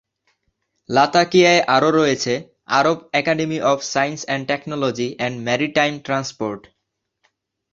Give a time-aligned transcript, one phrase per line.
[0.89, 2.33] লাতাকিয়ায় আরো রয়েছে
[2.69, 6.61] Arab Academy for Science and Technology and Maritime transport.